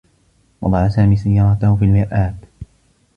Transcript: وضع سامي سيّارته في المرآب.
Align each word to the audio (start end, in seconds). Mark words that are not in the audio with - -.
وضع 0.61 0.87
سامي 0.87 1.15
سيّارته 1.15 1.75
في 1.75 1.85
المرآب. 1.85 2.35